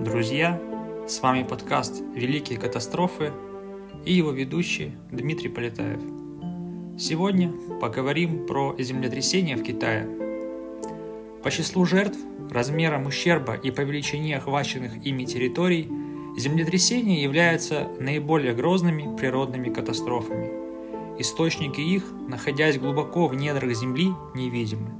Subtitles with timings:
[0.00, 0.58] друзья!
[1.06, 3.32] С вами подкаст «Великие катастрофы»
[4.06, 6.00] и его ведущий Дмитрий Полетаев.
[6.98, 7.52] Сегодня
[7.82, 10.08] поговорим про землетрясения в Китае.
[11.42, 12.18] По числу жертв,
[12.50, 15.90] размерам ущерба и по величине охваченных ими территорий
[16.38, 20.50] землетрясения являются наиболее грозными природными катастрофами.
[21.20, 24.92] Источники их, находясь глубоко в недрах Земли, невидимы.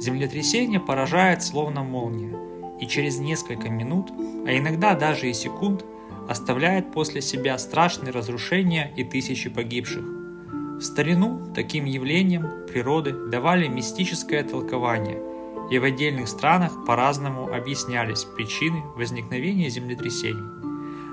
[0.00, 2.36] Землетрясение поражает словно молния–
[2.82, 4.10] и через несколько минут,
[4.44, 5.84] а иногда даже и секунд,
[6.28, 10.02] оставляет после себя страшные разрушения и тысячи погибших.
[10.02, 15.22] В старину таким явлениям природы давали мистическое толкование,
[15.70, 20.42] и в отдельных странах по-разному объяснялись причины возникновения землетрясений.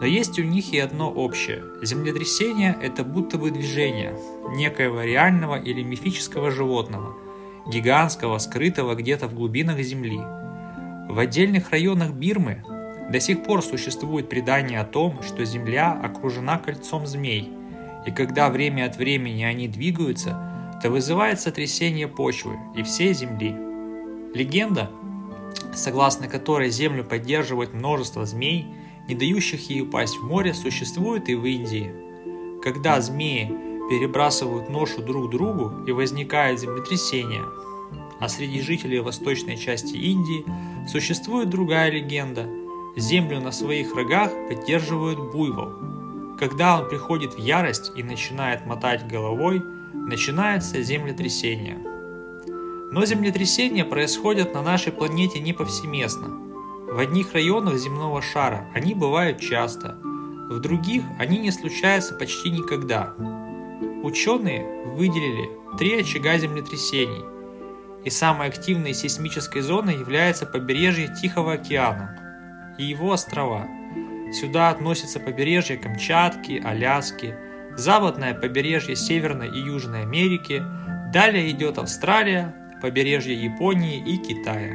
[0.00, 1.62] Но есть у них и одно общее.
[1.82, 4.18] Землетрясение– это будто бы движение
[4.54, 7.14] некоего реального или мифического животного,
[7.66, 10.20] гигантского, скрытого где-то в глубинах Земли–
[11.10, 12.62] в отдельных районах Бирмы
[13.10, 17.50] до сих пор существует предание о том, что Земля окружена кольцом змей,
[18.06, 23.56] и когда время от времени они двигаются, то вызывает сотрясение почвы и всей Земли.
[24.34, 24.88] Легенда,
[25.74, 28.66] согласно которой Землю поддерживает множество змей,
[29.08, 31.92] не дающих ей упасть в море, существует и в Индии.
[32.62, 33.48] Когда змеи
[33.90, 37.42] перебрасывают ношу друг другу и возникает землетрясение–
[38.20, 40.44] а среди жителей восточной части Индии
[40.86, 42.46] существует другая легенда.
[42.96, 46.36] Землю на своих рогах поддерживает буйвол.
[46.38, 49.62] Когда он приходит в ярость и начинает мотать головой,
[49.94, 51.78] начинается землетрясение.
[52.92, 56.28] Но землетрясения происходят на нашей планете не повсеместно.
[56.92, 63.14] В одних районах земного шара они бывают часто, в других они не случаются почти никогда.
[64.02, 67.24] Ученые выделили три очага землетрясений–
[68.04, 73.68] и самой активной сейсмической зоной является побережье Тихого океана и его острова.
[74.32, 77.34] Сюда относятся побережье Камчатки, Аляски,
[77.76, 80.62] западное побережье Северной и Южной Америки,
[81.12, 84.74] далее идет Австралия, побережье Японии и Китая.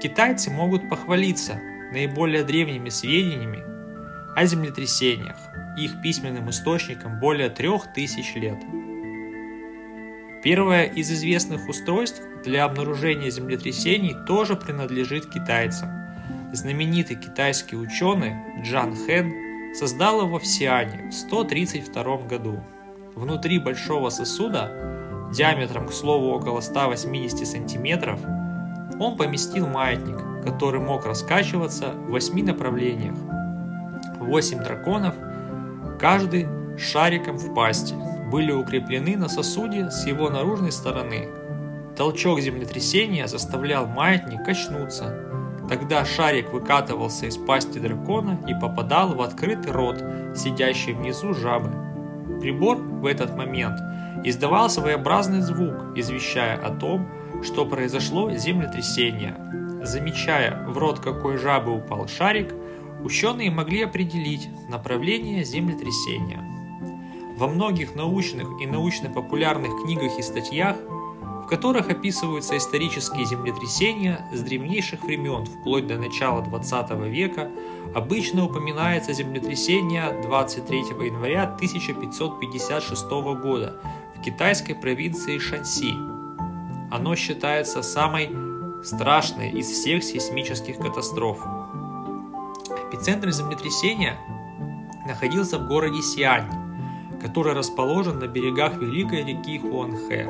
[0.00, 1.60] Китайцы могут похвалиться
[1.92, 3.64] наиболее древними сведениями
[4.34, 5.36] о землетрясениях,
[5.76, 8.58] их письменным источником более трех тысяч лет.
[10.46, 15.88] Первое из известных устройств для обнаружения землетрясений тоже принадлежит китайцам.
[16.52, 22.62] Знаменитый китайский ученый Джан Хэн создал его в Сиане в 132 году.
[23.16, 24.70] Внутри большого сосуда,
[25.34, 28.20] диаметром, к слову, около 180 сантиметров,
[29.00, 33.16] он поместил маятник, который мог раскачиваться в восьми направлениях.
[34.20, 35.16] Восемь драконов,
[35.98, 36.46] каждый
[36.78, 37.96] с шариком в пасти,
[38.30, 41.28] были укреплены на сосуде с его наружной стороны–
[41.96, 45.18] Толчок землетрясения заставлял маятник качнуться.
[45.66, 50.04] Тогда шарик выкатывался из пасти дракона и попадал в открытый рот,
[50.36, 51.70] сидящий внизу жабы.
[52.40, 53.80] Прибор в этот момент
[54.24, 57.08] издавал своеобразный звук, извещая о том,
[57.42, 59.34] что произошло землетрясение.
[59.82, 62.54] Замечая, в рот какой жабы упал шарик,
[63.02, 66.55] ученые могли определить направление землетрясения.
[67.36, 70.76] Во многих научных и научно-популярных книгах и статьях
[71.46, 77.52] в которых описываются исторические землетрясения с древнейших времен вплоть до начала 20 века,
[77.94, 83.10] обычно упоминается землетрясение 23 января 1556
[83.40, 83.80] года
[84.16, 85.92] в китайской провинции Шанси.
[86.90, 88.28] Оно считается самой
[88.82, 91.38] страшной из всех сейсмических катастроф.
[92.90, 94.18] Эпицентр землетрясения
[95.06, 96.65] находился в городе Сиань,
[97.26, 100.28] который расположен на берегах великой реки Хуанхэ.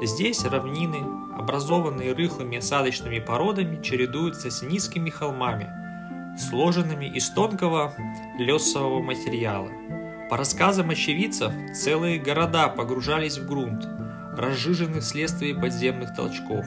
[0.00, 0.98] Здесь равнины,
[1.36, 5.68] образованные рыхлыми осадочными породами, чередуются с низкими холмами,
[6.38, 7.94] сложенными из тонкого
[8.38, 9.70] лесового материала.
[10.30, 13.84] По рассказам очевидцев, целые города погружались в грунт,
[14.38, 16.64] разжиженных вследствие подземных толчков.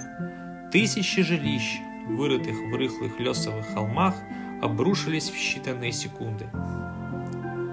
[0.73, 4.15] Тысячи жилищ, вырытых в рыхлых лесовых холмах,
[4.61, 6.49] обрушились в считанные секунды.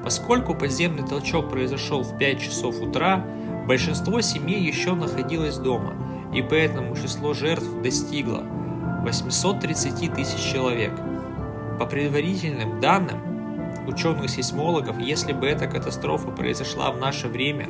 [0.05, 3.25] Поскольку подземный толчок произошел в 5 часов утра,
[3.67, 5.95] Большинство семей еще находилось дома,
[6.35, 8.43] и поэтому число жертв достигло
[9.03, 10.93] 830 тысяч человек.
[11.79, 17.69] По предварительным данным ученых-сейсмологов, если бы эта катастрофа произошла в наше время,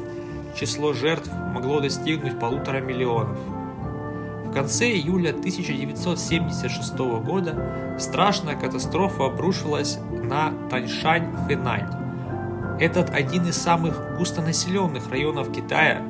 [0.58, 3.38] число жертв могло достигнуть полутора миллионов.
[4.44, 12.03] В конце июля 1976 года страшная катастрофа обрушилась на Таньшань-Фэнань,
[12.80, 16.00] этот один из самых густонаселенных районов Китая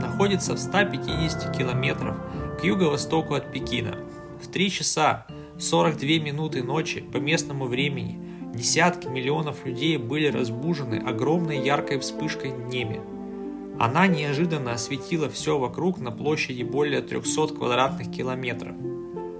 [0.00, 2.16] находится в 150 километров
[2.58, 3.96] к юго-востоку от Пекина.
[4.42, 5.26] В 3 часа
[5.58, 8.18] 42 минуты ночи по местному времени
[8.54, 13.00] десятки миллионов людей были разбужены огромной яркой вспышкой небе.
[13.78, 18.74] Она неожиданно осветила все вокруг на площади более 300 квадратных километров.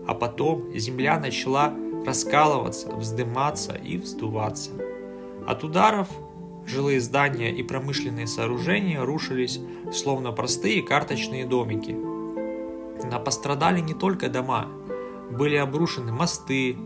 [0.06, 1.72] А потом земля начала
[2.04, 4.70] раскалываться, вздыматься и вздуваться.
[5.46, 6.08] От ударов
[6.66, 9.60] жилые здания и промышленные сооружения рушились,
[9.92, 11.92] словно простые карточные домики.
[11.92, 14.68] Но пострадали не только дома,
[15.30, 16.76] были обрушены мосты,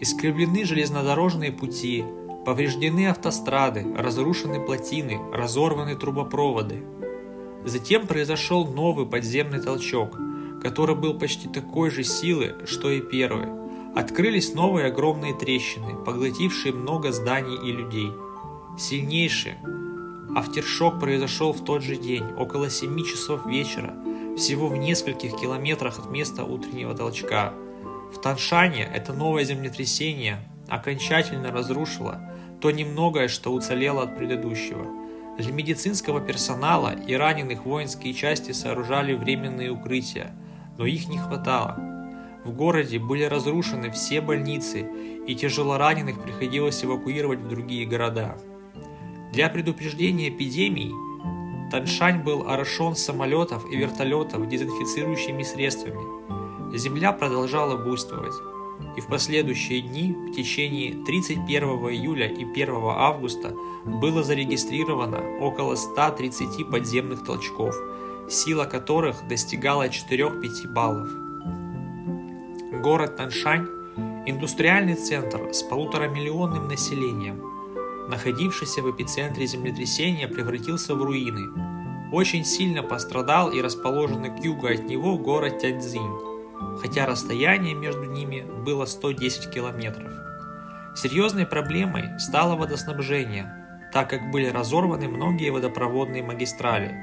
[0.00, 2.04] искривлены железнодорожные пути,
[2.44, 6.82] повреждены автострады, разрушены плотины, разорваны трубопроводы.
[7.64, 10.16] Затем произошел новый подземный толчок,
[10.62, 13.46] который был почти такой же силы, что и первый.
[13.94, 18.12] Открылись новые огромные трещины, поглотившие много зданий и людей.
[18.78, 19.54] Сильнейший
[20.36, 23.92] автершок произошел в тот же день, около 7 часов вечера,
[24.36, 27.52] всего в нескольких километрах от места утреннего толчка.
[28.14, 30.38] В Таншане это новое землетрясение
[30.68, 32.20] окончательно разрушило
[32.60, 34.86] то немногое, что уцелело от предыдущего.
[35.38, 40.32] Для медицинского персонала и раненых воинские части сооружали временные укрытия,
[40.76, 41.76] но их не хватало.
[42.44, 44.88] В городе были разрушены все больницы,
[45.26, 48.36] и тяжелораненых приходилось эвакуировать в другие города.
[49.32, 50.94] Для предупреждения эпидемий
[51.70, 56.76] Таншань был орошен самолетов и вертолетов дезинфицирующими средствами.
[56.76, 58.32] Земля продолжала буйствовать,
[58.96, 63.54] и в последующие дни, в течение 31 июля и 1 августа,
[63.84, 67.76] было зарегистрировано около 130 подземных толчков,
[68.30, 71.10] сила которых достигала 4-5 баллов.
[72.82, 73.66] Город Таншань–
[74.26, 77.42] индустриальный центр с полуторамиллионным населением–
[78.08, 82.10] находившийся в эпицентре землетрясения, превратился в руины.
[82.10, 88.44] Очень сильно пострадал и расположенный к югу от него город Тяньцзинь, хотя расстояние между ними
[88.64, 90.10] было 110 километров.
[90.96, 93.54] Серьезной проблемой стало водоснабжение,
[93.92, 96.96] так как были разорваны многие водопроводные магистрали.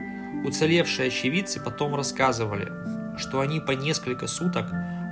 [0.44, 2.72] Уцелевшие очевидцы потом рассказывали,
[3.18, 4.66] что они по несколько суток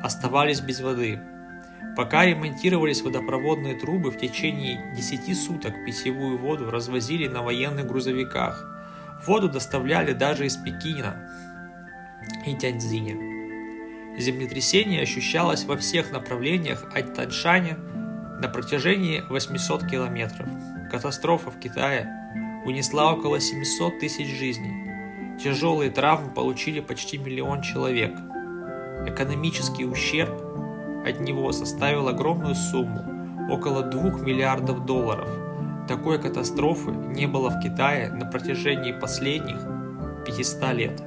[0.04, 1.22] оставались без воды–
[1.96, 8.68] Пока ремонтировались водопроводные трубы, в течение 10 суток питьевую воду развозили на военных грузовиках.
[9.28, 11.30] Воду доставляли даже из Пекина
[12.48, 14.18] и Тяньцзиня.
[14.18, 17.78] Землетрясение ощущалось во всех направлениях от Таньшаня
[18.40, 20.48] на протяжении 800 километров.
[20.92, 22.08] Катастрофа в Китае
[22.66, 25.38] унесла около 700 тысяч жизней.
[25.42, 28.14] Тяжелые травмы получили почти миллион человек.
[29.08, 30.32] Экономический ущерб
[31.06, 33.04] от него составил огромную сумму–
[33.50, 35.30] около 2 миллиардов долларов.
[35.88, 39.60] Такой катастрофы не было в Китае на протяжении последних
[40.26, 41.04] 500 лет.